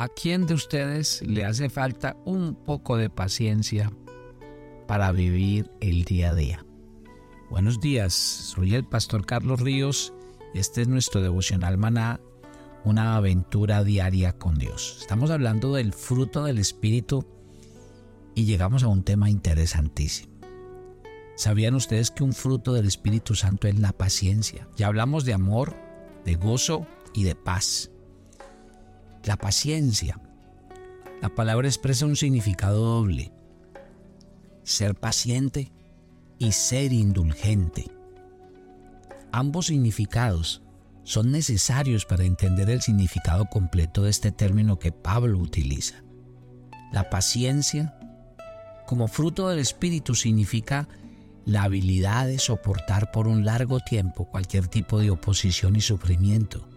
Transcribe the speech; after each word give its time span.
¿A 0.00 0.06
quién 0.06 0.46
de 0.46 0.54
ustedes 0.54 1.22
le 1.22 1.44
hace 1.44 1.68
falta 1.68 2.16
un 2.24 2.54
poco 2.54 2.96
de 2.96 3.10
paciencia 3.10 3.90
para 4.86 5.10
vivir 5.10 5.72
el 5.80 6.04
día 6.04 6.30
a 6.30 6.34
día? 6.36 6.64
Buenos 7.50 7.80
días, 7.80 8.12
soy 8.14 8.76
el 8.76 8.84
pastor 8.84 9.26
Carlos 9.26 9.58
Ríos 9.58 10.14
y 10.54 10.60
este 10.60 10.82
es 10.82 10.88
nuestro 10.88 11.20
devocional 11.20 11.78
maná, 11.78 12.20
una 12.84 13.16
aventura 13.16 13.82
diaria 13.82 14.38
con 14.38 14.56
Dios. 14.56 14.98
Estamos 15.00 15.32
hablando 15.32 15.74
del 15.74 15.92
fruto 15.92 16.44
del 16.44 16.58
Espíritu 16.58 17.26
y 18.36 18.44
llegamos 18.44 18.84
a 18.84 18.86
un 18.86 19.02
tema 19.02 19.28
interesantísimo. 19.28 20.32
¿Sabían 21.34 21.74
ustedes 21.74 22.12
que 22.12 22.22
un 22.22 22.34
fruto 22.34 22.72
del 22.72 22.86
Espíritu 22.86 23.34
Santo 23.34 23.66
es 23.66 23.76
la 23.80 23.90
paciencia? 23.90 24.68
Ya 24.76 24.86
hablamos 24.86 25.24
de 25.24 25.34
amor, 25.34 25.74
de 26.24 26.36
gozo 26.36 26.86
y 27.14 27.24
de 27.24 27.34
paz. 27.34 27.90
La 29.24 29.36
paciencia. 29.36 30.20
La 31.20 31.28
palabra 31.28 31.68
expresa 31.68 32.06
un 32.06 32.16
significado 32.16 32.78
doble. 32.78 33.32
Ser 34.62 34.94
paciente 34.94 35.72
y 36.38 36.52
ser 36.52 36.92
indulgente. 36.92 37.90
Ambos 39.32 39.66
significados 39.66 40.62
son 41.02 41.32
necesarios 41.32 42.04
para 42.04 42.24
entender 42.24 42.70
el 42.70 42.80
significado 42.80 43.46
completo 43.46 44.02
de 44.02 44.10
este 44.10 44.30
término 44.30 44.78
que 44.78 44.92
Pablo 44.92 45.38
utiliza. 45.38 45.96
La 46.92 47.10
paciencia, 47.10 47.98
como 48.86 49.08
fruto 49.08 49.48
del 49.48 49.58
Espíritu, 49.58 50.14
significa 50.14 50.88
la 51.44 51.64
habilidad 51.64 52.26
de 52.26 52.38
soportar 52.38 53.10
por 53.10 53.26
un 53.26 53.44
largo 53.44 53.80
tiempo 53.80 54.26
cualquier 54.26 54.68
tipo 54.68 55.00
de 55.00 55.10
oposición 55.10 55.76
y 55.76 55.80
sufrimiento 55.80 56.68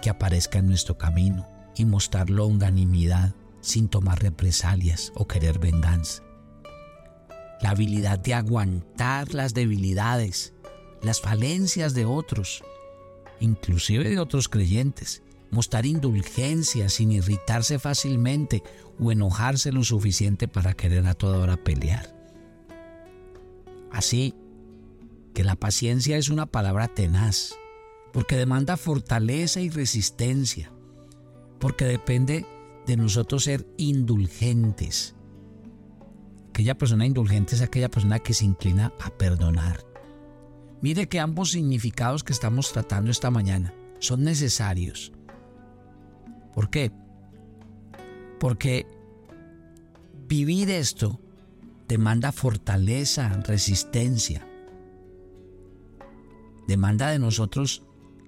que 0.00 0.10
aparezca 0.10 0.58
en 0.58 0.66
nuestro 0.66 0.96
camino 0.98 1.48
y 1.76 1.84
mostrar 1.84 2.30
longanimidad 2.30 3.34
sin 3.60 3.88
tomar 3.88 4.22
represalias 4.22 5.12
o 5.14 5.26
querer 5.26 5.58
venganza. 5.58 6.22
La 7.60 7.70
habilidad 7.70 8.18
de 8.18 8.34
aguantar 8.34 9.34
las 9.34 9.54
debilidades, 9.54 10.54
las 11.02 11.20
falencias 11.20 11.94
de 11.94 12.04
otros, 12.04 12.62
inclusive 13.40 14.08
de 14.08 14.18
otros 14.18 14.48
creyentes, 14.48 15.22
mostrar 15.50 15.86
indulgencia 15.86 16.88
sin 16.88 17.12
irritarse 17.12 17.78
fácilmente 17.78 18.62
o 18.98 19.12
enojarse 19.12 19.72
lo 19.72 19.84
suficiente 19.84 20.48
para 20.48 20.74
querer 20.74 21.06
a 21.06 21.14
toda 21.14 21.38
hora 21.38 21.56
pelear. 21.56 22.14
Así 23.92 24.34
que 25.34 25.44
la 25.44 25.56
paciencia 25.56 26.16
es 26.16 26.28
una 26.28 26.46
palabra 26.46 26.88
tenaz, 26.88 27.56
porque 28.16 28.38
demanda 28.38 28.78
fortaleza 28.78 29.60
y 29.60 29.68
resistencia, 29.68 30.72
porque 31.60 31.84
depende 31.84 32.46
de 32.86 32.96
nosotros 32.96 33.44
ser 33.44 33.68
indulgentes. 33.76 35.14
Aquella 36.48 36.78
persona 36.78 37.04
indulgente 37.04 37.56
es 37.56 37.60
aquella 37.60 37.90
persona 37.90 38.18
que 38.20 38.32
se 38.32 38.46
inclina 38.46 38.90
a 39.04 39.10
perdonar. 39.10 39.84
Mire 40.80 41.10
que 41.10 41.20
ambos 41.20 41.50
significados 41.50 42.24
que 42.24 42.32
estamos 42.32 42.72
tratando 42.72 43.10
esta 43.10 43.30
mañana 43.30 43.74
son 43.98 44.24
necesarios. 44.24 45.12
¿Por 46.54 46.70
qué? 46.70 46.92
Porque 48.40 48.86
vivir 50.26 50.70
esto 50.70 51.20
demanda 51.86 52.32
fortaleza, 52.32 53.28
resistencia. 53.46 54.48
Demanda 56.66 57.10
de 57.10 57.18
nosotros 57.18 57.82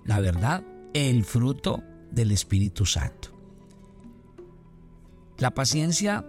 la 0.05 0.21
verdad, 0.21 0.65
el 0.95 1.25
fruto 1.25 1.83
del 2.11 2.33
Espíritu 2.33 2.87
Santo. 2.87 3.37
La 5.39 5.53
paciencia 5.53 6.25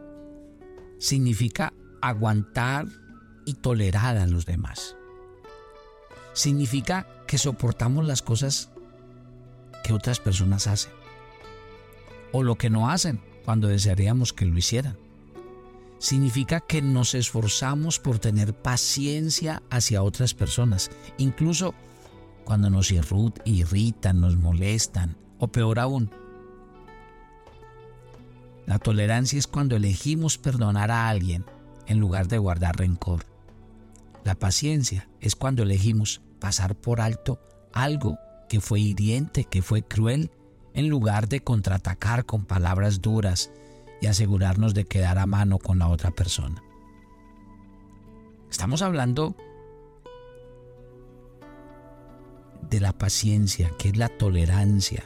significa 1.00 1.73
aguantar 2.02 2.86
y 3.45 3.56
tolerar 3.56 4.17
a 4.17 4.28
los 4.28 4.45
demás. 4.45 4.95
Significa 6.33 7.08
que 7.26 7.38
soportamos 7.38 8.05
las 8.05 8.21
cosas 8.21 8.70
que 9.83 9.93
otras 9.93 10.20
personas 10.20 10.67
hacen 10.67 10.92
o 12.32 12.43
lo 12.43 12.55
que 12.55 12.70
no 12.70 12.89
hacen 12.89 13.22
cuando 13.43 13.67
desearíamos 13.67 14.33
que 14.33 14.45
lo 14.45 14.58
hicieran. 14.58 14.98
Significa 15.98 16.61
que 16.61 16.82
nos 16.82 17.16
esforzamos 17.16 17.99
por 17.99 18.20
tener 18.20 18.54
paciencia 18.54 19.64
hacia 19.70 20.04
otras 20.04 20.33
personas, 20.33 20.92
incluso 21.17 21.73
cuando 22.49 22.71
nos 22.71 22.92
irritan, 23.45 24.21
nos 24.21 24.36
molestan, 24.36 25.15
o 25.37 25.49
peor 25.49 25.77
aún, 25.77 26.10
la 28.65 28.80
tolerancia 28.80 29.37
es 29.37 29.45
cuando 29.45 29.76
elegimos 29.76 30.39
perdonar 30.39 30.89
a 30.89 31.10
alguien 31.10 31.45
en 31.86 31.99
lugar 31.99 32.27
de 32.27 32.39
guardar 32.39 32.76
rencor. 32.77 33.23
La 34.23 34.33
paciencia 34.33 35.08
es 35.21 35.36
cuando 35.36 35.61
elegimos 35.61 36.23
pasar 36.39 36.73
por 36.73 37.02
alto 37.02 37.39
algo 37.71 38.17
que 38.49 38.61
fue 38.61 38.80
hiriente, 38.80 39.43
que 39.43 39.61
fue 39.61 39.83
cruel, 39.83 40.31
en 40.73 40.89
lugar 40.89 41.30
de 41.30 41.42
contraatacar 41.42 42.26
con 42.26 42.45
palabras 42.45 42.99
duras 42.99 43.52
y 44.02 44.08
asegurarnos 44.08 44.73
de 44.73 44.86
quedar 44.86 45.20
a 45.20 45.27
mano 45.27 45.60
con 45.60 45.77
la 45.77 45.87
otra 45.87 46.10
persona. 46.10 46.64
Estamos 48.49 48.81
hablando 48.81 49.36
de 52.70 52.80
la 52.80 52.93
paciencia, 52.93 53.71
que 53.77 53.89
es 53.89 53.97
la 53.97 54.09
tolerancia. 54.09 55.03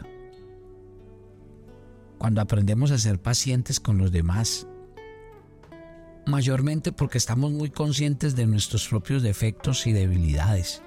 Cuando 2.17 2.41
aprendemos 2.41 2.91
a 2.91 2.97
ser 2.97 3.21
pacientes 3.21 3.79
con 3.79 3.97
los 3.97 4.11
demás, 4.11 4.67
mayormente 6.25 6.91
porque 6.91 7.17
estamos 7.17 7.51
muy 7.51 7.69
conscientes 7.69 8.35
de 8.35 8.47
nuestros 8.47 8.87
propios 8.87 9.23
defectos 9.23 9.85
y 9.87 9.91
debilidades. 9.91 10.81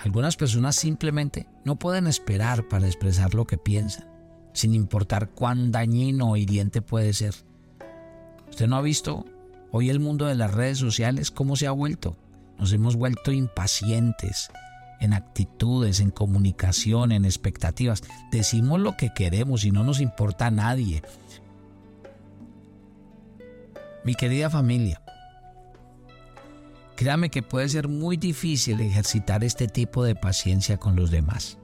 Algunas 0.00 0.36
personas 0.36 0.76
simplemente 0.76 1.48
no 1.64 1.76
pueden 1.76 2.06
esperar 2.06 2.68
para 2.68 2.86
expresar 2.86 3.34
lo 3.34 3.46
que 3.46 3.58
piensan, 3.58 4.08
sin 4.52 4.74
importar 4.74 5.30
cuán 5.30 5.72
dañino 5.72 6.30
o 6.30 6.36
hiriente 6.36 6.82
puede 6.82 7.12
ser. 7.12 7.34
¿Usted 8.48 8.68
no 8.68 8.76
ha 8.76 8.82
visto 8.82 9.24
hoy 9.72 9.90
el 9.90 10.00
mundo 10.00 10.26
de 10.26 10.36
las 10.36 10.54
redes 10.54 10.78
sociales 10.78 11.30
cómo 11.30 11.56
se 11.56 11.66
ha 11.66 11.72
vuelto? 11.72 12.16
Nos 12.58 12.72
hemos 12.72 12.96
vuelto 12.96 13.32
impacientes, 13.32 14.50
en 15.00 15.12
actitudes, 15.12 16.00
en 16.00 16.10
comunicación, 16.10 17.12
en 17.12 17.24
expectativas. 17.24 18.02
Decimos 18.30 18.80
lo 18.80 18.96
que 18.96 19.12
queremos 19.14 19.64
y 19.64 19.70
no 19.70 19.84
nos 19.84 20.00
importa 20.00 20.46
a 20.46 20.50
nadie. 20.50 21.02
Mi 24.04 24.14
querida 24.14 24.48
familia, 24.48 25.02
créame 26.96 27.30
que 27.30 27.42
puede 27.42 27.68
ser 27.68 27.88
muy 27.88 28.16
difícil 28.16 28.80
ejercitar 28.80 29.44
este 29.44 29.68
tipo 29.68 30.04
de 30.04 30.14
paciencia 30.14 30.78
con 30.78 30.96
los 30.96 31.10
demás. 31.10 31.58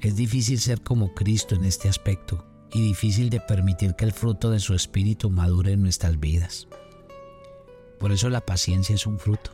Es 0.00 0.16
difícil 0.16 0.60
ser 0.60 0.82
como 0.82 1.14
Cristo 1.14 1.54
en 1.54 1.64
este 1.64 1.88
aspecto 1.88 2.44
y 2.72 2.82
difícil 2.82 3.30
de 3.30 3.40
permitir 3.40 3.94
que 3.94 4.04
el 4.04 4.12
fruto 4.12 4.50
de 4.50 4.60
su 4.60 4.74
espíritu 4.74 5.30
madure 5.30 5.72
en 5.72 5.82
nuestras 5.82 6.20
vidas. 6.20 6.68
Por 7.98 8.12
eso 8.12 8.28
la 8.28 8.40
paciencia 8.40 8.94
es 8.94 9.06
un 9.06 9.18
fruto. 9.18 9.52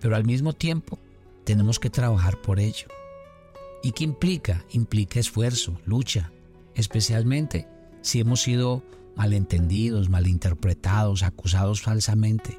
Pero 0.00 0.16
al 0.16 0.24
mismo 0.24 0.52
tiempo 0.52 0.98
tenemos 1.46 1.78
que 1.78 1.88
trabajar 1.88 2.42
por 2.42 2.60
ello. 2.60 2.88
¿Y 3.82 3.92
qué 3.92 4.04
implica? 4.04 4.64
Implica 4.72 5.20
esfuerzo, 5.20 5.78
lucha, 5.86 6.32
especialmente 6.74 7.68
si 8.02 8.20
hemos 8.20 8.42
sido 8.42 8.82
malentendidos, 9.14 10.10
malinterpretados, 10.10 11.22
acusados 11.22 11.80
falsamente. 11.80 12.58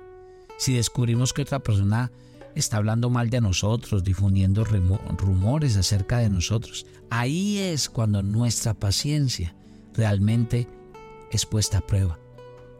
Si 0.57 0.73
descubrimos 0.73 1.33
que 1.33 1.41
otra 1.41 1.59
persona 1.59 2.11
está 2.55 2.77
hablando 2.77 3.09
mal 3.09 3.29
de 3.29 3.41
nosotros, 3.41 4.03
difundiendo 4.05 4.63
rumores 4.63 5.75
acerca 5.75 6.19
de 6.19 6.29
nosotros, 6.29 6.87
ahí 7.09 7.59
es 7.59 7.89
cuando 7.89 8.23
nuestra 8.23 8.73
paciencia 8.73 9.53
realmente 9.93 10.67
es 11.31 11.45
puesta 11.45 11.79
a 11.79 11.85
prueba. 11.85 12.17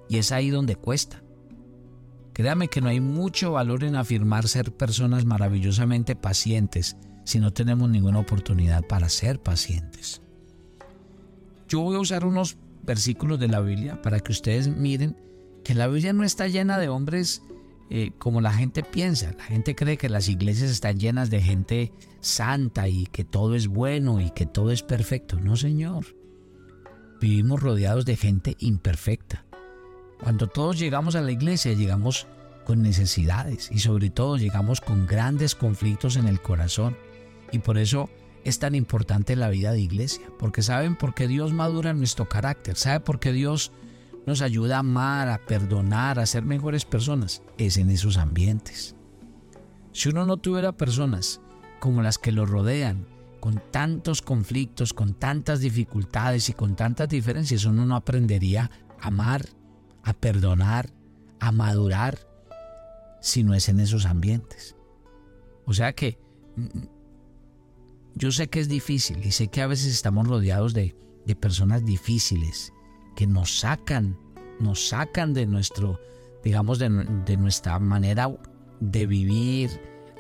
Y 0.10 0.18
es 0.18 0.32
ahí 0.32 0.50
donde 0.50 0.78
cuesta. 0.78 1.22
Créame 2.38 2.68
que 2.68 2.82
no 2.82 2.90
hay 2.90 3.00
mucho 3.00 3.54
valor 3.54 3.84
en 3.84 3.96
afirmar 3.96 4.48
ser 4.48 4.72
personas 4.72 5.26
maravillosamente 5.26 6.16
pacientes 6.16 6.96
si 7.24 7.40
no 7.40 7.52
tenemos 7.52 7.90
ninguna 7.90 8.20
oportunidad 8.20 8.86
para 8.86 9.10
ser 9.10 9.42
pacientes. 9.42 10.22
Yo 11.68 11.80
voy 11.80 11.96
a 11.96 12.00
usar 12.00 12.26
unos 12.26 12.56
versículos 12.84 13.40
de 13.40 13.48
la 13.48 13.60
Biblia 13.60 14.04
para 14.04 14.20
que 14.20 14.32
ustedes 14.32 14.68
miren 14.68 15.18
que 15.64 15.74
la 15.74 15.88
Biblia 15.88 16.14
no 16.14 16.24
está 16.24 16.48
llena 16.48 16.78
de 16.78 16.90
hombres 16.90 17.42
eh, 17.90 18.12
como 18.20 18.40
la 18.40 18.54
gente 18.54 18.84
piensa. 18.84 19.34
La 19.36 19.46
gente 19.46 19.74
cree 19.74 19.98
que 19.98 20.08
las 20.08 20.30
iglesias 20.30 20.70
están 20.70 21.00
llenas 21.00 21.32
de 21.32 21.42
gente 21.42 21.92
santa 22.20 22.88
y 22.88 23.08
que 23.08 23.24
todo 23.24 23.56
es 23.56 23.66
bueno 23.66 24.22
y 24.22 24.30
que 24.30 24.46
todo 24.46 24.70
es 24.70 24.84
perfecto. 24.84 25.40
No, 25.40 25.56
Señor. 25.56 26.16
Vivimos 27.20 27.64
rodeados 27.64 28.06
de 28.06 28.16
gente 28.16 28.56
imperfecta. 28.60 29.47
Cuando 30.22 30.48
todos 30.48 30.80
llegamos 30.80 31.16
a 31.16 31.22
la 31.22 31.32
iglesia, 31.32 31.74
llegamos 31.74 32.28
con 32.66 32.82
necesidades 32.82 33.70
y 33.72 33.80
sobre 33.80 34.10
todo 34.10 34.38
llegamos 34.38 34.82
con 34.82 35.08
grandes 35.08 35.56
conflictos 35.56 36.16
en 36.18 36.28
el 36.28 36.42
corazón. 36.42 36.98
Y 37.52 37.60
por 37.60 37.78
eso 37.78 38.10
es 38.44 38.60
tan 38.60 38.76
importante 38.76 39.36
la 39.36 39.50
vida 39.50 39.72
de 39.72 39.82
iglesia? 39.82 40.28
Porque 40.40 40.62
saben 40.62 40.96
por 40.96 41.14
qué 41.14 41.28
Dios 41.28 41.54
madura 41.54 41.94
nuestro 41.94 42.28
carácter, 42.28 42.76
sabe 42.76 43.00
por 43.00 43.20
qué 43.20 43.32
Dios 43.32 43.72
nos 44.26 44.42
ayuda 44.42 44.76
a 44.76 44.80
amar, 44.80 45.30
a 45.30 45.38
perdonar, 45.38 46.20
a 46.20 46.26
ser 46.26 46.44
mejores 46.44 46.84
personas. 46.84 47.42
Es 47.58 47.78
en 47.78 47.90
esos 47.90 48.18
ambientes. 48.18 48.96
Si 49.94 50.10
uno 50.10 50.26
no 50.26 50.38
tuviera 50.38 50.74
personas 50.74 51.42
como 51.80 52.02
las 52.02 52.18
que 52.18 52.32
lo 52.32 52.46
rodean, 52.46 53.08
con 53.40 53.62
tantos 53.72 54.22
conflictos, 54.22 54.94
con 54.94 55.14
tantas 55.14 55.60
dificultades 55.60 56.50
y 56.50 56.54
con 56.54 56.76
tantas 56.76 57.08
diferencias, 57.08 57.66
uno 57.66 57.86
no 57.86 57.96
aprendería 57.96 58.70
a 59.00 59.08
amar, 59.08 59.46
a 60.08 60.14
perdonar, 60.14 60.90
a 61.42 61.52
madurar, 61.52 62.18
si 63.20 63.44
no 63.44 63.54
es 63.54 63.68
en 63.68 63.82
esos 63.82 64.06
ambientes. 64.06 64.78
O 65.66 65.74
sea 65.74 65.92
que 65.92 66.18
mm, 66.56 66.86
yo 68.16 68.32
sé 68.32 68.48
que 68.48 68.62
es 68.62 68.70
difícil 68.70 69.26
y 69.26 69.32
sé 69.32 69.50
que 69.50 69.62
a 69.62 69.68
veces 69.68 69.94
estamos 69.94 70.26
rodeados 70.26 70.74
de, 70.74 70.96
personas 71.42 71.84
difíciles 71.84 72.72
que 73.18 73.28
nos 73.28 73.60
sacan, 73.60 74.18
nos 74.62 74.88
sacan 74.88 75.34
de 75.34 75.46
nuestro, 75.46 76.00
digamos, 76.42 76.80
de, 76.80 76.88
de 77.26 77.36
nuestra 77.36 77.78
manera 77.80 78.34
de 78.80 79.06
vivir 79.08 79.70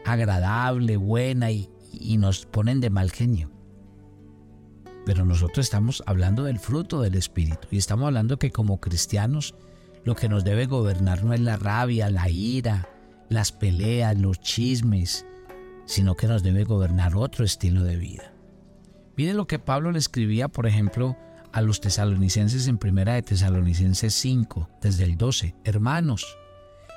agradable, 0.05 0.97
buena 0.97 1.49
y, 1.49 1.69
y 1.93 2.17
nos 2.17 2.45
ponen 2.45 2.81
de 2.81 2.89
mal 2.89 3.09
genio. 3.09 3.49
Pero 5.05 5.23
nosotros 5.23 5.65
estamos 5.65 6.03
hablando 6.05 6.43
del 6.43 6.59
fruto 6.59 6.99
del 6.99 7.15
Espíritu 7.15 7.69
y 7.71 7.77
estamos 7.77 8.07
hablando 8.07 8.37
que 8.37 8.51
como 8.51 8.81
cristianos 8.81 9.55
lo 10.03 10.15
que 10.15 10.29
nos 10.29 10.43
debe 10.43 10.65
gobernar 10.65 11.23
no 11.23 11.33
es 11.33 11.39
la 11.39 11.57
rabia, 11.57 12.09
la 12.09 12.29
ira, 12.29 12.89
las 13.29 13.51
peleas, 13.51 14.17
los 14.17 14.39
chismes, 14.39 15.25
sino 15.85 16.15
que 16.15 16.27
nos 16.27 16.43
debe 16.43 16.63
gobernar 16.63 17.15
otro 17.15 17.45
estilo 17.45 17.83
de 17.83 17.97
vida. 17.97 18.33
Miren 19.15 19.37
lo 19.37 19.47
que 19.47 19.59
Pablo 19.59 19.91
le 19.91 19.99
escribía, 19.99 20.47
por 20.47 20.67
ejemplo, 20.67 21.17
a 21.51 21.61
los 21.61 21.81
tesalonicenses 21.81 22.67
en 22.67 22.77
primera 22.77 23.13
de 23.15 23.23
Tesalonicenses 23.23 24.13
5, 24.13 24.69
desde 24.81 25.05
el 25.05 25.17
12. 25.17 25.55
Hermanos, 25.63 26.37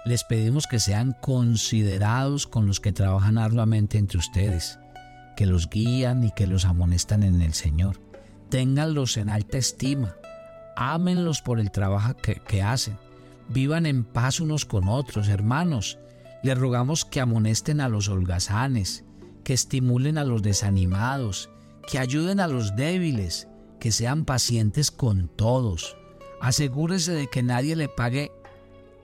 les 0.04 0.24
pedimos 0.24 0.66
que 0.66 0.80
sean 0.80 1.16
considerados 1.20 2.46
con 2.46 2.66
los 2.66 2.80
que 2.80 2.92
trabajan 2.92 3.38
arduamente 3.38 3.96
entre 3.98 4.18
ustedes, 4.18 4.78
que 5.36 5.46
los 5.46 5.70
guían 5.70 6.24
y 6.24 6.30
que 6.32 6.46
los 6.46 6.64
amonestan 6.64 7.22
en 7.22 7.40
el 7.40 7.54
Señor. 7.54 8.00
Ténganlos 8.50 9.16
en 9.16 9.30
alta 9.30 9.58
estima, 9.58 10.16
ámenlos 10.80 11.42
por 11.42 11.60
el 11.60 11.70
trabajo 11.70 12.14
que, 12.16 12.62
hacen, 12.62 12.96
vivan 13.50 13.84
en 13.84 14.02
paz 14.02 14.40
unos 14.40 14.64
con 14.64 14.88
otros, 14.88 15.28
hermanos. 15.28 15.98
Les 16.42 16.56
rogamos 16.56 17.04
que 17.04 17.20
amonesten 17.20 17.82
a 17.82 17.90
los 17.90 18.08
holgazanes, 18.08 19.04
que 19.44 19.52
estimulen 19.52 20.16
a 20.16 20.24
los 20.24 20.42
desanimados, 20.42 21.50
que 21.86 21.98
ayuden 21.98 22.40
a 22.40 22.48
los 22.48 22.76
débiles, 22.76 23.46
que 23.78 23.92
sean 23.92 24.24
pacientes 24.24 24.90
con 24.90 25.28
todos. 25.28 25.98
Asegúrese 26.40 27.12
de 27.12 27.28
que 27.28 27.42
nadie 27.42 27.76
le 27.76 27.88
pague 27.88 28.32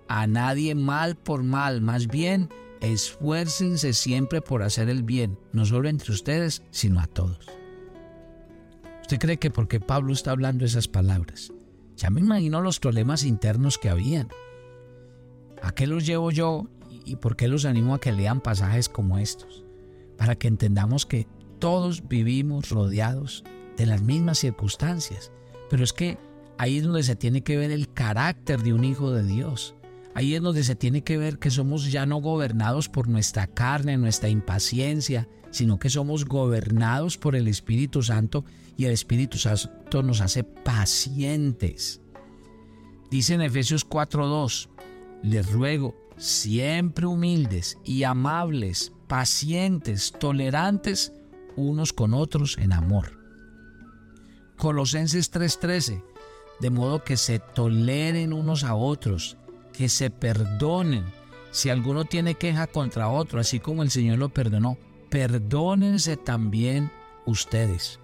a 0.08 0.26
nadie 0.26 0.74
mal 0.74 1.14
por 1.16 1.42
mal, 1.42 1.82
más 1.82 2.06
bien 2.06 2.48
esfuércense 2.80 3.92
siempre 3.92 4.40
por 4.40 4.62
hacer 4.62 4.88
el 4.88 5.02
bien, 5.02 5.38
no 5.52 5.66
solo 5.66 5.88
entre 5.90 6.12
ustedes, 6.12 6.62
sino 6.70 7.00
a 7.00 7.06
todos. 7.06 7.46
¿Usted 9.02 9.18
cree 9.18 9.38
que 9.38 9.50
porque 9.50 9.78
Pablo 9.78 10.12
está 10.14 10.30
hablando 10.30 10.64
esas 10.64 10.88
palabras? 10.88 11.52
Ya 11.96 12.10
me 12.10 12.20
imagino 12.20 12.60
los 12.60 12.78
problemas 12.78 13.24
internos 13.24 13.78
que 13.78 13.88
habían. 13.88 14.28
¿A 15.62 15.72
qué 15.72 15.86
los 15.86 16.04
llevo 16.04 16.30
yo 16.30 16.66
y 17.04 17.16
por 17.16 17.36
qué 17.36 17.48
los 17.48 17.64
animo 17.64 17.94
a 17.94 18.00
que 18.00 18.12
lean 18.12 18.40
pasajes 18.40 18.88
como 18.88 19.18
estos? 19.18 19.64
Para 20.18 20.36
que 20.36 20.48
entendamos 20.48 21.06
que 21.06 21.26
todos 21.58 22.06
vivimos 22.06 22.68
rodeados 22.68 23.44
de 23.76 23.86
las 23.86 24.02
mismas 24.02 24.38
circunstancias. 24.38 25.32
Pero 25.70 25.84
es 25.84 25.92
que 25.92 26.18
ahí 26.58 26.78
es 26.78 26.84
donde 26.84 27.02
se 27.02 27.16
tiene 27.16 27.42
que 27.42 27.56
ver 27.56 27.70
el 27.70 27.92
carácter 27.92 28.62
de 28.62 28.74
un 28.74 28.84
hijo 28.84 29.10
de 29.12 29.22
Dios. 29.22 29.74
Ahí 30.16 30.34
es 30.34 30.40
donde 30.40 30.64
se 30.64 30.74
tiene 30.74 31.04
que 31.04 31.18
ver 31.18 31.38
que 31.38 31.50
somos 31.50 31.92
ya 31.92 32.06
no 32.06 32.22
gobernados 32.22 32.88
por 32.88 33.06
nuestra 33.06 33.46
carne, 33.48 33.98
nuestra 33.98 34.30
impaciencia, 34.30 35.28
sino 35.50 35.78
que 35.78 35.90
somos 35.90 36.24
gobernados 36.24 37.18
por 37.18 37.36
el 37.36 37.48
Espíritu 37.48 38.02
Santo 38.02 38.42
y 38.78 38.86
el 38.86 38.92
Espíritu 38.92 39.36
Santo 39.36 40.02
nos 40.02 40.22
hace 40.22 40.42
pacientes. 40.42 42.00
Dice 43.10 43.34
en 43.34 43.42
Efesios 43.42 43.86
4:2, 43.86 44.70
les 45.22 45.52
ruego, 45.52 45.94
siempre 46.16 47.04
humildes 47.04 47.76
y 47.84 48.04
amables, 48.04 48.94
pacientes, 49.08 50.14
tolerantes 50.18 51.12
unos 51.56 51.92
con 51.92 52.14
otros 52.14 52.56
en 52.56 52.72
amor. 52.72 53.20
Colosenses 54.56 55.30
3:13, 55.30 56.02
de 56.60 56.70
modo 56.70 57.04
que 57.04 57.18
se 57.18 57.38
toleren 57.38 58.32
unos 58.32 58.64
a 58.64 58.74
otros 58.76 59.36
que 59.76 59.88
se 59.88 60.10
perdonen. 60.10 61.04
Si 61.50 61.68
alguno 61.68 62.04
tiene 62.04 62.34
queja 62.34 62.66
contra 62.66 63.08
otro, 63.08 63.40
así 63.40 63.60
como 63.60 63.82
el 63.82 63.90
Señor 63.90 64.18
lo 64.18 64.30
perdonó, 64.30 64.78
perdónense 65.10 66.16
también 66.16 66.90
ustedes. 67.26 68.00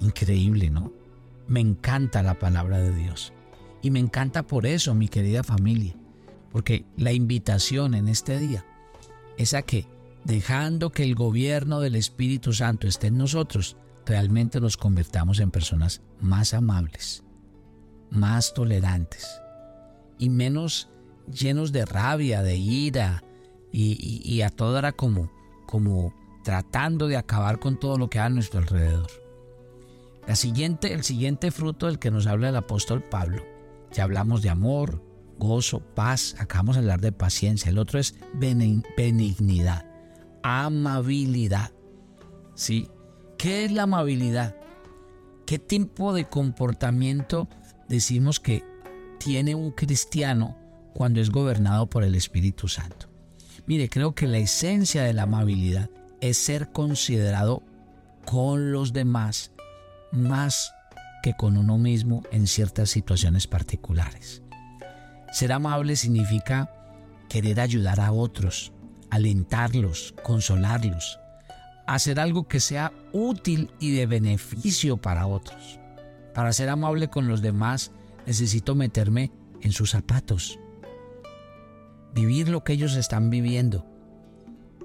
Increíble, 0.00 0.70
¿no? 0.70 0.92
Me 1.48 1.60
encanta 1.60 2.22
la 2.22 2.38
palabra 2.38 2.78
de 2.78 2.92
Dios. 2.92 3.32
Y 3.82 3.90
me 3.90 3.98
encanta 3.98 4.44
por 4.44 4.66
eso, 4.66 4.94
mi 4.94 5.08
querida 5.08 5.42
familia, 5.42 5.94
porque 6.52 6.84
la 6.96 7.12
invitación 7.12 7.94
en 7.94 8.08
este 8.08 8.38
día 8.38 8.64
es 9.36 9.54
a 9.54 9.62
que, 9.62 9.86
dejando 10.24 10.90
que 10.90 11.02
el 11.02 11.14
gobierno 11.14 11.80
del 11.80 11.96
Espíritu 11.96 12.52
Santo 12.52 12.86
esté 12.86 13.08
en 13.08 13.18
nosotros, 13.18 13.76
realmente 14.06 14.60
nos 14.60 14.76
convertamos 14.76 15.40
en 15.40 15.50
personas 15.50 16.00
más 16.20 16.54
amables, 16.54 17.24
más 18.10 18.54
tolerantes, 18.54 19.41
y 20.22 20.30
menos 20.30 20.88
llenos 21.26 21.72
de 21.72 21.84
rabia, 21.84 22.44
de 22.44 22.56
ira 22.56 23.24
y, 23.72 24.40
a 24.42 24.50
todo 24.50 24.78
era 24.78 24.92
como, 24.92 25.32
como 25.66 26.14
tratando 26.44 27.08
de 27.08 27.16
acabar 27.16 27.58
con 27.58 27.76
todo 27.80 27.98
lo 27.98 28.08
que 28.08 28.20
hay 28.20 28.26
a 28.26 28.28
nuestro 28.28 28.60
alrededor. 28.60 29.10
La 30.28 30.36
siguiente, 30.36 30.92
el 30.92 31.02
siguiente 31.02 31.50
fruto 31.50 31.86
del 31.86 31.98
que 31.98 32.12
nos 32.12 32.28
habla 32.28 32.50
el 32.50 32.56
apóstol 32.56 33.02
Pablo, 33.02 33.42
ya 33.90 34.04
hablamos 34.04 34.42
de 34.42 34.50
amor, 34.50 35.02
gozo, 35.40 35.80
paz, 35.80 36.36
acabamos 36.38 36.76
de 36.76 36.82
hablar 36.82 37.00
de 37.00 37.10
paciencia, 37.10 37.70
el 37.70 37.78
otro 37.78 37.98
es 37.98 38.14
benignidad, 38.34 39.90
amabilidad. 40.44 41.72
¿Sí? 42.54 42.88
¿Qué 43.38 43.64
es 43.64 43.72
la 43.72 43.84
amabilidad? 43.84 44.54
¿Qué 45.46 45.58
tipo 45.58 46.12
de 46.12 46.28
comportamiento 46.28 47.48
decimos 47.88 48.38
que 48.38 48.70
tiene 49.22 49.54
un 49.54 49.70
cristiano 49.70 50.56
cuando 50.94 51.20
es 51.20 51.30
gobernado 51.30 51.88
por 51.88 52.02
el 52.02 52.14
Espíritu 52.14 52.66
Santo. 52.66 53.08
Mire, 53.66 53.88
creo 53.88 54.14
que 54.14 54.26
la 54.26 54.38
esencia 54.38 55.04
de 55.04 55.12
la 55.12 55.22
amabilidad 55.22 55.90
es 56.20 56.38
ser 56.38 56.72
considerado 56.72 57.62
con 58.24 58.72
los 58.72 58.92
demás 58.92 59.52
más 60.10 60.72
que 61.22 61.34
con 61.34 61.56
uno 61.56 61.78
mismo 61.78 62.24
en 62.32 62.48
ciertas 62.48 62.90
situaciones 62.90 63.46
particulares. 63.46 64.42
Ser 65.32 65.52
amable 65.52 65.94
significa 65.94 66.72
querer 67.28 67.60
ayudar 67.60 68.00
a 68.00 68.12
otros, 68.12 68.72
alentarlos, 69.10 70.14
consolarlos, 70.24 71.20
hacer 71.86 72.18
algo 72.18 72.48
que 72.48 72.58
sea 72.58 72.92
útil 73.12 73.70
y 73.78 73.92
de 73.92 74.06
beneficio 74.06 74.96
para 74.96 75.26
otros. 75.26 75.78
Para 76.34 76.52
ser 76.52 76.68
amable 76.68 77.08
con 77.08 77.28
los 77.28 77.40
demás 77.40 77.92
necesito 78.26 78.74
meterme 78.74 79.30
en 79.60 79.72
sus 79.72 79.90
zapatos, 79.90 80.58
vivir 82.14 82.48
lo 82.48 82.64
que 82.64 82.74
ellos 82.74 82.96
están 82.96 83.30
viviendo 83.30 83.86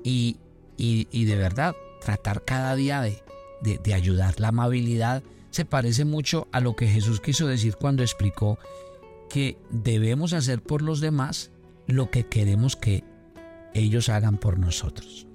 y, 0.04 0.38
de 0.78 1.36
verdad 1.36 1.76
tratar 2.02 2.46
cada 2.46 2.76
día 2.76 3.02
de, 3.02 3.22
de 3.62 3.94
ayudar. 3.94 4.40
La 4.40 4.50
amabilidad 4.50 5.24
se 5.50 5.66
parece 5.66 6.06
mucho 6.06 6.48
a 6.52 6.60
lo 6.60 6.76
que 6.76 6.88
Jesús 6.88 7.20
quiso 7.20 7.48
decir 7.48 7.76
cuando 7.76 8.04
explicó 8.04 8.60
que 9.30 9.58
debemos 9.70 10.34
hacer 10.34 10.62
por 10.62 10.82
los 10.82 11.02
demás 11.02 11.52
lo 11.88 12.12
que 12.12 12.26
queremos 12.26 12.76
que 12.76 13.04
ellos 13.74 14.10
hagan 14.10 14.38
por 14.38 14.60
nosotros. 14.60 15.28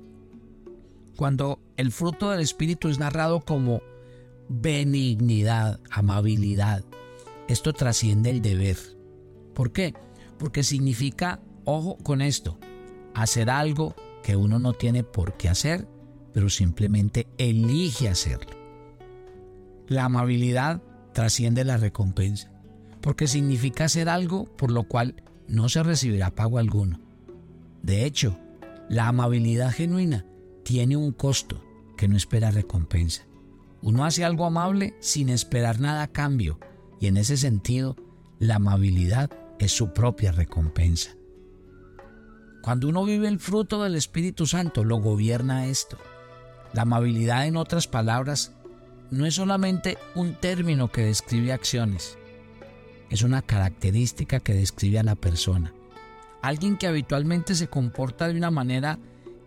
Cuando 1.17 1.61
el 1.77 1.93
fruto 1.93 2.31
del 2.31 2.41
Espíritu 2.41 2.89
es 2.89 2.99
narrado 2.99 3.41
como 3.41 3.83
benignidad, 4.49 5.81
amabilidad, 5.91 6.85
esto 7.53 7.73
trasciende 7.73 8.31
el 8.31 8.43
deber. 8.43 8.77
¿Por 9.55 9.73
qué? 9.73 9.95
Porque 10.39 10.63
significa, 10.63 11.41
ojo 11.65 11.97
con 11.99 12.21
esto, 12.21 12.59
hacer 13.15 13.51
algo 13.51 13.95
que 14.23 14.37
uno 14.37 14.59
no 14.59 14.73
tiene 14.73 15.05
por 15.05 15.37
qué 15.37 15.49
hacer, 15.49 15.87
pero 16.33 16.49
simplemente 16.49 17.27
elige 17.39 18.09
hacerlo. 18.09 18.51
La 19.89 20.07
amabilidad 20.07 20.83
trasciende 21.13 21.65
la 21.65 21.77
recompensa, 21.77 22.51
porque 23.01 23.27
significa 23.27 23.85
hacer 23.85 24.09
algo 24.09 24.45
por 24.57 24.71
lo 24.71 24.85
cual 24.85 25.23
no 25.47 25.69
se 25.69 25.83
recibirá 25.83 26.35
pago 26.35 26.59
alguno. 26.59 27.01
De 27.83 28.05
hecho, 28.07 28.39
la 28.89 29.09
amabilidad 29.09 29.73
genuina 29.73 30.25
tiene 30.63 30.97
un 30.97 31.13
costo 31.13 31.63
porque 32.03 32.09
no 32.09 32.17
espera 32.17 32.51
recompensa. 32.51 33.25
Uno 33.83 34.05
hace 34.05 34.25
algo 34.25 34.47
amable 34.47 34.95
sin 35.01 35.29
esperar 35.29 35.79
nada 35.81 36.05
a 36.05 36.09
cambio 36.09 36.59
y 37.03 37.09
en 37.09 37.17
ese 37.17 37.37
sentido 37.37 37.97
la 38.39 38.55
amabilidad 38.57 39.29
es 39.59 39.73
su 39.73 39.93
propia 39.93 40.31
recompensa. 40.31 41.11
Cuando 42.63 42.89
uno 42.89 43.05
vive 43.05 43.27
el 43.27 43.41
fruto 43.41 43.83
del 43.83 43.97
Espíritu 43.97 44.47
Santo, 44.47 44.85
lo 44.85 44.99
gobierna 44.99 45.67
esto. 45.67 45.99
La 46.75 46.83
amabilidad, 46.83 47.49
en 47.49 47.57
otras 47.57 47.89
palabras, 47.89 48.53
no 49.11 49.27
es 49.27 49.35
solamente 49.35 49.99
un 50.15 50.35
término 50.35 50.93
que 50.93 51.03
describe 51.03 51.53
acciones, 51.53 52.17
es 53.11 53.23
una 53.23 53.43
característica 53.43 54.39
que 54.39 54.55
describe 54.55 55.01
a 55.01 55.03
la 55.03 55.17
persona. 55.17 55.75
Alguien 56.41 56.77
que 56.77 56.87
habitualmente 56.87 57.57
se 57.57 57.67
comporta 57.67 58.29
de 58.29 58.37
una 58.37 58.53
manera 58.53 59.01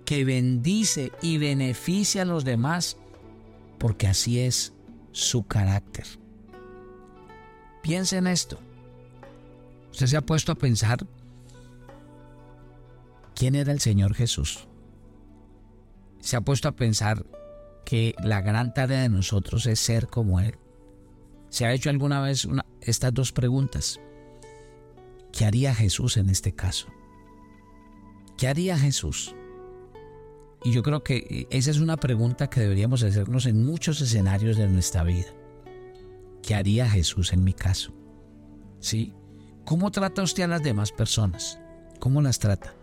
que 0.03 0.25
bendice 0.25 1.13
y 1.21 1.37
beneficia 1.37 2.23
a 2.23 2.25
los 2.25 2.43
demás, 2.43 2.97
porque 3.79 4.07
así 4.07 4.41
es 4.41 4.73
su 5.13 5.47
carácter. 5.47 6.24
Piensa 7.85 8.17
en 8.17 8.25
esto. 8.25 8.57
Usted 9.91 10.07
se 10.07 10.17
ha 10.17 10.21
puesto 10.21 10.51
a 10.51 10.55
pensar 10.55 11.05
quién 13.35 13.53
era 13.53 13.71
el 13.71 13.79
Señor 13.79 14.15
Jesús. 14.15 14.67
Se 16.19 16.35
ha 16.35 16.41
puesto 16.41 16.67
a 16.67 16.75
pensar 16.75 17.27
que 17.85 18.15
la 18.23 18.41
gran 18.41 18.73
tarea 18.73 19.03
de 19.03 19.09
nosotros 19.09 19.67
es 19.67 19.79
ser 19.79 20.07
como 20.07 20.39
Él. 20.39 20.57
¿Se 21.49 21.67
ha 21.67 21.73
hecho 21.73 21.91
alguna 21.91 22.21
vez 22.21 22.47
estas 22.81 23.13
dos 23.13 23.31
preguntas? 23.31 23.99
¿Qué 25.31 25.45
haría 25.45 25.75
Jesús 25.75 26.17
en 26.17 26.31
este 26.31 26.55
caso? 26.55 26.87
¿Qué 28.35 28.47
haría 28.47 28.79
Jesús? 28.79 29.35
Y 30.63 30.71
yo 30.71 30.81
creo 30.81 31.03
que 31.03 31.45
esa 31.51 31.69
es 31.69 31.77
una 31.77 31.97
pregunta 31.97 32.49
que 32.49 32.61
deberíamos 32.61 33.03
hacernos 33.03 33.45
en 33.45 33.63
muchos 33.63 34.01
escenarios 34.01 34.57
de 34.57 34.69
nuestra 34.69 35.03
vida. 35.03 35.44
¿Qué 36.45 36.53
haría 36.53 36.87
Jesús 36.87 37.33
en 37.33 37.43
mi 37.43 37.53
caso? 37.53 37.91
¿Sí? 38.79 39.15
¿Cómo 39.65 39.89
trata 39.89 40.21
usted 40.21 40.43
a 40.43 40.47
las 40.47 40.61
demás 40.61 40.91
personas? 40.91 41.59
¿Cómo 41.99 42.21
las 42.21 42.37
trata? 42.37 42.75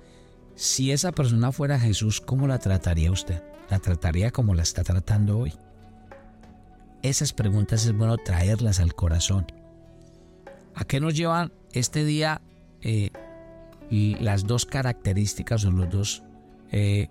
Si 0.57 0.91
esa 0.91 1.13
persona 1.13 1.53
fuera 1.53 1.79
Jesús, 1.79 2.21
¿cómo 2.21 2.49
la 2.49 2.59
trataría 2.59 3.13
usted? 3.13 3.41
¿La 3.71 3.79
trataría 3.79 4.33
como 4.33 4.55
la 4.55 4.65
está 4.65 4.83
tratando 4.83 5.39
hoy? 5.39 5.55
Esas 7.03 7.33
preguntas 7.33 7.87
es 7.87 7.97
bueno 7.97 8.17
traerlas 8.17 8.81
al 8.81 8.95
corazón. 8.95 9.47
¿A 10.75 10.85
qué 10.85 10.99
nos 10.99 11.15
llevan 11.15 11.53
este 11.73 12.05
día 12.05 12.43
eh, 12.81 13.11
las 13.91 14.45
dos 14.45 14.67
características 14.67 15.65
o 15.67 15.71
los 15.71 15.89
dos 15.89 16.25
eh, 16.73 17.11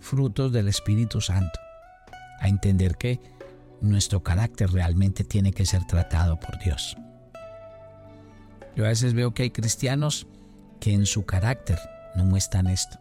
frutos 0.00 0.50
del 0.50 0.66
Espíritu 0.66 1.20
Santo? 1.20 1.60
A 2.40 2.48
entender 2.48 2.96
que 2.96 3.20
nuestro 3.80 4.22
carácter 4.22 4.70
realmente 4.70 5.24
tiene 5.24 5.52
que 5.52 5.66
ser 5.66 5.84
tratado 5.86 6.38
por 6.38 6.58
Dios. 6.58 6.96
Yo 8.74 8.84
a 8.84 8.88
veces 8.88 9.14
veo 9.14 9.32
que 9.32 9.44
hay 9.44 9.50
cristianos 9.50 10.26
que 10.80 10.92
en 10.92 11.06
su 11.06 11.24
carácter 11.24 11.78
no 12.14 12.24
muestran 12.24 12.66
esto. 12.66 12.98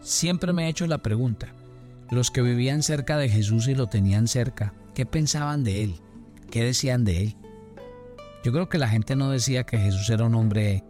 Siempre 0.00 0.52
me 0.52 0.66
he 0.66 0.68
hecho 0.68 0.86
la 0.86 0.98
pregunta, 0.98 1.48
los 2.10 2.30
que 2.30 2.42
vivían 2.42 2.82
cerca 2.82 3.16
de 3.16 3.28
Jesús 3.28 3.68
y 3.68 3.74
lo 3.74 3.88
tenían 3.88 4.28
cerca, 4.28 4.74
¿qué 4.94 5.06
pensaban 5.06 5.64
de 5.64 5.82
él? 5.82 6.00
¿Qué 6.50 6.62
decían 6.62 7.04
de 7.04 7.22
él? 7.22 7.36
Yo 8.44 8.52
creo 8.52 8.68
que 8.68 8.78
la 8.78 8.88
gente 8.88 9.16
no 9.16 9.30
decía 9.30 9.64
que 9.64 9.78
Jesús 9.78 10.08
era 10.10 10.24
un 10.24 10.34
hombre 10.34 10.84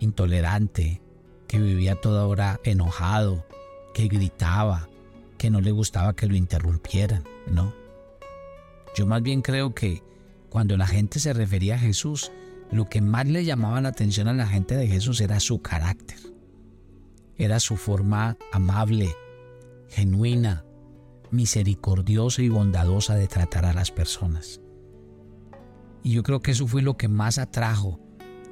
intolerante, 0.00 1.02
que 1.46 1.58
vivía 1.58 2.00
toda 2.00 2.26
hora 2.26 2.60
enojado, 2.64 3.46
que 3.94 4.08
gritaba, 4.08 4.88
que 5.36 5.50
no 5.50 5.60
le 5.60 5.70
gustaba 5.70 6.16
que 6.16 6.26
lo 6.26 6.34
interrumpieran, 6.34 7.24
no. 7.46 7.72
Yo 8.98 9.06
más 9.06 9.22
bien 9.22 9.42
creo 9.42 9.76
que 9.76 10.02
cuando 10.50 10.76
la 10.76 10.88
gente 10.88 11.20
se 11.20 11.32
refería 11.32 11.76
a 11.76 11.78
Jesús, 11.78 12.32
lo 12.72 12.86
que 12.86 13.00
más 13.00 13.28
le 13.28 13.44
llamaba 13.44 13.80
la 13.80 13.90
atención 13.90 14.26
a 14.26 14.32
la 14.32 14.48
gente 14.48 14.74
de 14.74 14.88
Jesús 14.88 15.20
era 15.20 15.38
su 15.38 15.62
carácter, 15.62 16.18
era 17.36 17.60
su 17.60 17.76
forma 17.76 18.36
amable, 18.50 19.14
genuina, 19.88 20.64
misericordiosa 21.30 22.42
y 22.42 22.48
bondadosa 22.48 23.14
de 23.14 23.28
tratar 23.28 23.66
a 23.66 23.72
las 23.72 23.92
personas. 23.92 24.60
Y 26.02 26.10
yo 26.10 26.24
creo 26.24 26.40
que 26.40 26.50
eso 26.50 26.66
fue 26.66 26.82
lo 26.82 26.96
que 26.96 27.06
más 27.06 27.38
atrajo 27.38 28.00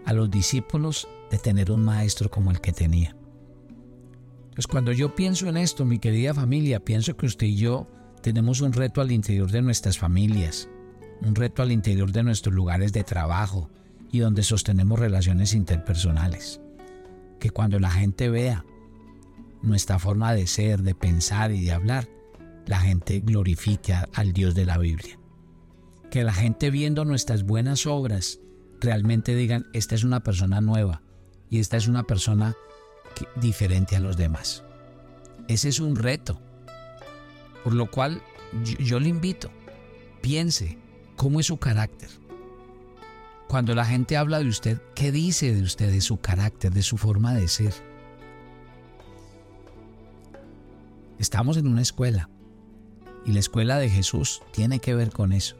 a 0.05 0.13
los 0.13 0.31
discípulos 0.31 1.09
de 1.29 1.39
tener 1.39 1.73
un 1.73 1.85
maestro 1.85 2.31
como 2.31 2.53
el 2.53 2.61
que 2.61 2.73
tenía. 2.73 3.17
Entonces 4.45 4.69
cuando 4.69 4.93
yo 4.93 5.13
pienso 5.17 5.49
en 5.49 5.57
esto, 5.57 5.85
mi 5.85 5.99
querida 5.99 6.35
familia, 6.35 6.85
pienso 6.85 7.17
que 7.17 7.27
usted 7.27 7.49
y 7.49 7.57
yo 7.57 7.89
tenemos 8.27 8.61
un 8.61 8.73
reto 8.73 9.01
al 9.01 9.13
interior 9.13 9.53
de 9.53 9.63
nuestras 9.63 9.99
familias, 9.99 10.69
un 11.23 11.37
reto 11.37 11.63
al 11.63 11.71
interior 11.71 12.11
de 12.11 12.25
nuestros 12.25 12.53
lugares 12.53 12.93
de 12.93 13.05
trabajo, 13.05 13.71
y 14.11 14.19
donde 14.19 14.43
sostenemos 14.43 14.99
relaciones 14.99 15.55
interpersonales. 15.55 16.61
Que 17.39 17.51
cuando 17.51 17.79
la 17.79 17.89
gente 17.89 18.29
vea 18.29 18.65
nuestra 19.63 20.01
forma 20.01 20.35
de 20.35 20.49
ser, 20.49 20.83
de 20.83 20.97
pensar 20.97 21.53
y 21.53 21.65
de 21.67 21.71
hablar, 21.71 22.09
la 22.67 22.81
gente 22.81 23.21
glorifique 23.21 23.95
al 24.15 24.33
Dios 24.33 24.57
de 24.57 24.65
la 24.65 24.79
Biblia. 24.79 25.21
Que 26.11 26.25
la 26.25 26.33
gente 26.33 26.73
viendo 26.73 27.05
nuestras 27.05 27.45
buenas 27.45 27.87
obras 27.87 28.41
realmente 28.81 29.37
digan, 29.37 29.69
esta 29.73 29.95
es 29.95 30.03
una 30.03 30.25
persona 30.25 30.61
nueva 30.61 31.01
y 31.49 31.61
esta 31.61 31.77
es 31.77 31.87
una 31.87 32.03
persona 32.03 32.57
diferente 33.37 33.95
a 33.95 34.01
los 34.01 34.17
demás. 34.17 34.65
Ese 35.47 35.69
es 35.69 35.79
un 35.79 35.95
reto. 35.95 36.41
Por 37.67 37.75
lo 37.75 37.91
cual 37.91 38.23
yo, 38.79 39.01
le 39.01 39.09
invito, 39.09 39.51
piense 40.21 40.79
cómo 41.17 41.41
es 41.41 41.47
su 41.47 41.57
carácter 41.57 42.09
cuando 43.49 43.75
la 43.75 43.85
gente 43.85 44.17
habla 44.17 44.39
de 44.39 44.47
usted, 44.47 44.81
¿qué 44.95 45.11
dice 45.11 45.53
de 45.53 45.63
usted, 45.63 45.91
de 45.91 46.01
su 46.01 46.19
carácter, 46.19 46.73
de 46.73 46.85
su 46.85 46.97
forma 46.97 47.35
de 47.35 47.49
ser? 47.49 47.75
Estamos 51.19 51.57
en 51.57 51.67
una 51.67 51.83
escuela 51.83 52.31
y 53.25 53.33
la 53.33 53.41
escuela 53.41 53.79
de 53.79 53.91
Jesús 53.91 54.43
tiene 54.53 54.79
que 54.79 54.95
ver 54.95 55.11
con 55.11 55.33
eso. 55.33 55.57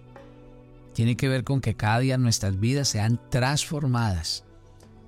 Tiene 0.95 1.17
que 1.17 1.29
ver 1.29 1.43
con 1.43 1.61
que 1.61 1.75
cada 1.75 1.99
día 1.99 2.19
nuestras 2.19 2.61
vidas 2.61 2.87
sean 2.87 3.21
transformadas. 3.31 4.45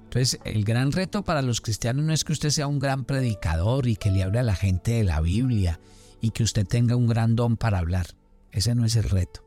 Entonces, 0.02 0.40
el 0.43 0.64
gran 0.64 0.90
reto 0.90 1.23
para 1.23 1.43
los 1.43 1.61
cristianos 1.61 2.05
no 2.05 2.12
es 2.12 2.25
que 2.25 2.33
usted 2.33 2.50
sea 2.50 2.67
un 2.67 2.81
gran 2.81 3.05
predicador 3.05 3.87
y 3.87 3.95
que 3.95 4.11
le 4.11 4.25
hable 4.25 4.40
a 4.40 4.43
la 4.43 4.57
gente 4.57 4.90
de 4.95 5.05
la 5.05 5.21
Biblia 5.21 5.78
y 6.20 6.30
que 6.30 6.42
usted 6.42 6.66
tenga 6.66 6.96
un 6.96 7.06
gran 7.06 7.37
don 7.37 7.56
para 7.56 7.78
hablar. 7.78 8.06
Ese 8.50 8.75
no 8.75 8.84
es 8.84 8.96
el 8.96 9.04
reto. 9.04 9.44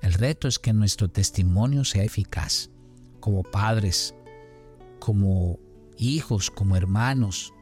El 0.00 0.14
reto 0.14 0.48
es 0.48 0.58
que 0.58 0.72
nuestro 0.72 1.08
testimonio 1.08 1.84
sea 1.84 2.04
eficaz, 2.04 2.70
como 3.20 3.42
padres, 3.42 4.14
como 5.00 5.58
hijos, 5.96 6.50
como 6.50 6.76
hermanos, 6.76 7.52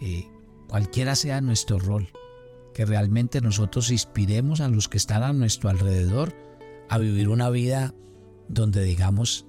eh, 0.00 0.26
cualquiera 0.68 1.14
sea 1.14 1.40
nuestro 1.40 1.78
rol, 1.78 2.08
que 2.74 2.84
realmente 2.84 3.40
nosotros 3.40 3.90
inspiremos 3.90 4.60
a 4.60 4.68
los 4.68 4.88
que 4.88 4.96
están 4.96 5.22
a 5.22 5.32
nuestro 5.32 5.68
alrededor 5.68 6.34
a 6.88 6.98
vivir 6.98 7.28
una 7.28 7.50
vida 7.50 7.94
donde 8.48 8.82
digamos, 8.82 9.46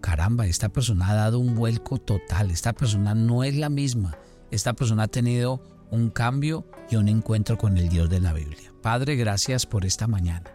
caramba, 0.00 0.46
esta 0.46 0.68
persona 0.68 1.10
ha 1.10 1.14
dado 1.14 1.38
un 1.40 1.54
vuelco 1.54 1.98
total, 1.98 2.50
esta 2.50 2.72
persona 2.72 3.14
no 3.14 3.42
es 3.42 3.56
la 3.56 3.68
misma, 3.68 4.16
esta 4.50 4.74
persona 4.74 5.04
ha 5.04 5.08
tenido 5.08 5.62
un 5.90 6.10
cambio 6.10 6.66
y 6.90 6.96
un 6.96 7.08
encuentro 7.08 7.58
con 7.58 7.76
el 7.78 7.88
Dios 7.88 8.10
de 8.10 8.20
la 8.20 8.32
Biblia. 8.32 8.72
Padre, 8.82 9.16
gracias 9.16 9.66
por 9.66 9.84
esta 9.84 10.06
mañana. 10.06 10.50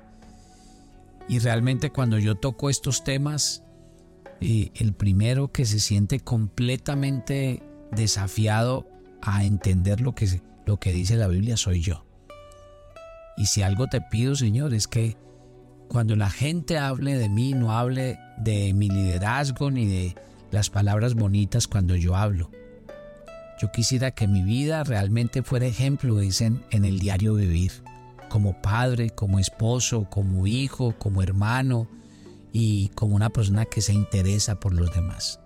Y 1.27 1.39
realmente 1.39 1.91
cuando 1.91 2.17
yo 2.17 2.35
toco 2.35 2.69
estos 2.69 3.03
temas, 3.03 3.63
eh, 4.41 4.71
el 4.75 4.93
primero 4.93 5.51
que 5.51 5.65
se 5.65 5.79
siente 5.79 6.19
completamente 6.19 7.63
desafiado 7.91 8.87
a 9.21 9.43
entender 9.43 10.01
lo 10.01 10.15
que, 10.15 10.41
lo 10.65 10.79
que 10.79 10.91
dice 10.91 11.15
la 11.15 11.27
Biblia 11.27 11.57
soy 11.57 11.81
yo. 11.81 12.05
Y 13.37 13.45
si 13.45 13.61
algo 13.61 13.87
te 13.87 14.01
pido, 14.01 14.35
Señor, 14.35 14.73
es 14.73 14.87
que 14.87 15.17
cuando 15.87 16.15
la 16.15 16.29
gente 16.29 16.77
hable 16.77 17.17
de 17.17 17.29
mí, 17.29 17.53
no 17.53 17.71
hable 17.77 18.17
de 18.37 18.73
mi 18.73 18.89
liderazgo 18.89 19.71
ni 19.71 19.85
de 19.85 20.15
las 20.51 20.69
palabras 20.69 21.15
bonitas 21.15 21.67
cuando 21.67 21.95
yo 21.95 22.15
hablo. 22.15 22.49
Yo 23.61 23.71
quisiera 23.71 24.09
que 24.09 24.27
mi 24.27 24.41
vida 24.41 24.83
realmente 24.83 25.43
fuera 25.43 25.67
ejemplo, 25.67 26.17
dicen, 26.17 26.65
en 26.71 26.83
el 26.83 26.97
diario 26.97 27.35
vivir 27.35 27.71
como 28.27 28.59
padre, 28.59 29.11
como 29.11 29.37
esposo, 29.37 30.07
como 30.09 30.47
hijo, 30.47 30.95
como 30.97 31.21
hermano 31.21 31.87
y 32.51 32.87
como 32.95 33.15
una 33.15 33.29
persona 33.29 33.65
que 33.65 33.81
se 33.81 33.93
interesa 33.93 34.59
por 34.59 34.73
los 34.73 34.91
demás, 34.95 35.39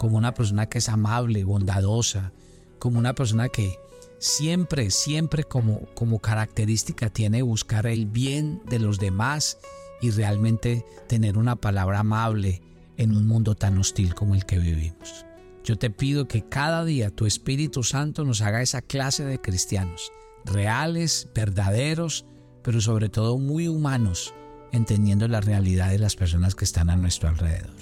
como 0.00 0.16
una 0.16 0.34
persona 0.34 0.66
que 0.66 0.78
es 0.78 0.88
amable, 0.88 1.44
bondadosa, 1.44 2.32
como 2.80 2.98
una 2.98 3.14
persona 3.14 3.48
que 3.48 3.78
siempre, 4.18 4.90
siempre 4.90 5.44
como, 5.44 5.82
como 5.94 6.18
característica 6.18 7.08
tiene 7.08 7.40
buscar 7.42 7.86
el 7.86 8.06
bien 8.06 8.62
de 8.68 8.80
los 8.80 8.98
demás 8.98 9.58
y 10.00 10.10
realmente 10.10 10.84
tener 11.06 11.38
una 11.38 11.54
palabra 11.54 12.00
amable 12.00 12.62
en 12.96 13.16
un 13.16 13.28
mundo 13.28 13.54
tan 13.54 13.78
hostil 13.78 14.16
como 14.16 14.34
el 14.34 14.44
que 14.44 14.58
vivimos. 14.58 15.24
Yo 15.64 15.76
te 15.76 15.90
pido 15.90 16.26
que 16.26 16.42
cada 16.42 16.84
día 16.84 17.10
tu 17.10 17.26
Espíritu 17.26 17.82
Santo 17.82 18.24
nos 18.24 18.40
haga 18.40 18.62
esa 18.62 18.82
clase 18.82 19.24
de 19.24 19.40
cristianos 19.40 20.12
reales, 20.44 21.28
verdaderos, 21.34 22.24
pero 22.62 22.80
sobre 22.80 23.08
todo 23.08 23.38
muy 23.38 23.68
humanos, 23.68 24.34
entendiendo 24.72 25.28
la 25.28 25.40
realidad 25.40 25.90
de 25.90 25.98
las 25.98 26.16
personas 26.16 26.54
que 26.54 26.64
están 26.64 26.90
a 26.90 26.96
nuestro 26.96 27.28
alrededor. 27.28 27.74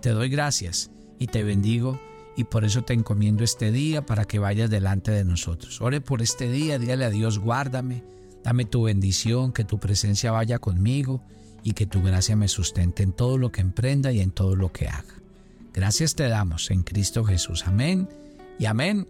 Te 0.00 0.10
doy 0.10 0.28
gracias 0.28 0.90
y 1.18 1.26
te 1.26 1.42
bendigo 1.42 2.00
y 2.36 2.44
por 2.44 2.64
eso 2.64 2.82
te 2.82 2.92
encomiendo 2.92 3.44
este 3.44 3.72
día 3.72 4.04
para 4.04 4.24
que 4.24 4.38
vayas 4.38 4.70
delante 4.70 5.10
de 5.10 5.24
nosotros. 5.24 5.80
Ore 5.80 6.00
por 6.00 6.22
este 6.22 6.50
día, 6.50 6.78
dígale 6.78 7.04
a 7.04 7.10
Dios, 7.10 7.38
guárdame, 7.38 8.04
dame 8.44 8.64
tu 8.64 8.84
bendición, 8.84 9.52
que 9.52 9.64
tu 9.64 9.78
presencia 9.78 10.32
vaya 10.32 10.58
conmigo 10.58 11.22
y 11.62 11.72
que 11.72 11.86
tu 11.86 12.02
gracia 12.02 12.36
me 12.36 12.48
sustente 12.48 13.02
en 13.02 13.12
todo 13.12 13.38
lo 13.38 13.50
que 13.50 13.62
emprenda 13.62 14.12
y 14.12 14.20
en 14.20 14.30
todo 14.30 14.54
lo 14.54 14.70
que 14.72 14.88
haga. 14.88 15.14
Gracias 15.76 16.14
te 16.14 16.26
damos 16.26 16.70
en 16.70 16.82
Cristo 16.82 17.22
Jesús. 17.22 17.66
Amén 17.66 18.08
y 18.58 18.64
amén. 18.64 19.06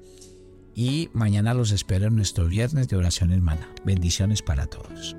Y 0.74 1.08
mañana 1.12 1.54
los 1.54 1.70
espero 1.70 2.08
en 2.08 2.16
nuestro 2.16 2.48
viernes 2.48 2.88
de 2.88 2.96
oración 2.96 3.30
hermana. 3.30 3.70
Bendiciones 3.84 4.42
para 4.42 4.66
todos. 4.66 5.16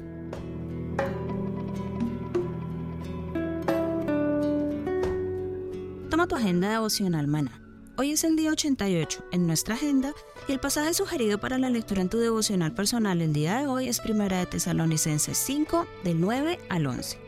Toma 6.10 6.28
tu 6.28 6.36
agenda 6.36 6.70
devocional, 6.70 7.28
mana 7.28 7.62
Hoy 7.96 8.12
es 8.12 8.26
el 8.26 8.36
día 8.36 8.52
88 8.52 9.24
en 9.32 9.48
nuestra 9.48 9.76
agenda 9.76 10.14
y 10.50 10.52
el 10.52 10.60
pasaje 10.60 10.94
sugerido 10.94 11.40
para 11.40 11.58
la 11.58 11.70
lectura 11.70 12.02
en 12.02 12.10
tu 12.10 12.18
devocional 12.20 12.74
personal 12.74 13.22
el 13.22 13.32
día 13.32 13.60
de 13.60 13.68
hoy 13.68 13.88
es 13.88 14.02
Primera 14.02 14.40
de 14.40 14.48
Tesalonicenses 14.48 15.38
5 15.38 15.88
del 16.04 16.20
9 16.20 16.60
al 16.70 16.86
11. 16.86 17.27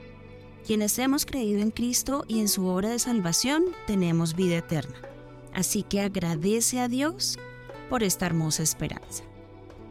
Quienes 0.66 0.98
hemos 1.00 1.25
creído 1.25 1.62
en 1.62 1.72
Cristo 1.72 2.25
y 2.28 2.39
en 2.39 2.48
su 2.48 2.66
obra 2.66 2.89
de 2.89 3.00
salvación 3.00 3.66
tenemos 3.88 4.36
vida 4.36 4.58
eterna. 4.58 4.96
Así 5.54 5.84
que 5.84 6.01
agradece 6.01 6.80
a 6.80 6.88
Dios 6.88 7.38
por 7.89 8.04
esta 8.04 8.25
hermosa 8.25 8.63
esperanza. 8.63 9.24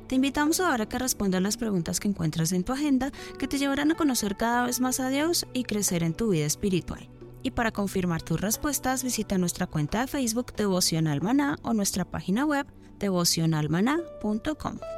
Te 0.07 0.15
invitamos 0.15 0.61
ahora 0.61 0.85
a 0.85 0.89
que 0.89 0.99
respondas 0.99 1.43
las 1.43 1.59
preguntas 1.59 2.01
que 2.01 2.09
encuentras 2.09 2.53
en 2.53 2.65
tu 2.65 2.73
agenda 2.73 3.11
que 3.39 3.47
te 3.47 3.59
llevarán 3.59 3.93
a 3.93 3.97
conocer 3.97 4.37
cada 4.37 4.65
vez 4.65 4.81
más 4.81 5.01
a 5.01 5.11
Dios 5.11 5.47
y 5.53 5.65
crecer 5.65 6.03
en 6.03 6.15
tu 6.15 6.31
vida 6.31 6.47
espiritual. 6.47 7.11
Y 7.43 7.51
para 7.51 7.73
confirmar 7.73 8.23
tus 8.23 8.41
respuestas, 8.41 9.05
visita 9.05 9.37
nuestra 9.37 9.67
cuenta 9.67 10.01
de 10.01 10.07
Facebook 10.07 10.55
Devocional 10.55 11.21
Maná 11.21 11.59
o 11.63 11.75
nuestra 11.75 12.05
página 12.05 12.47
web 12.47 12.67
devocionalmaná.com. 12.99 14.98